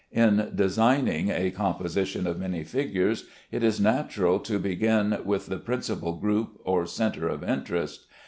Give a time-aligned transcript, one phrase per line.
[0.13, 6.13] In designing a composition of many figures, it is natural to begin with the principal
[6.13, 8.07] group or centre of interest.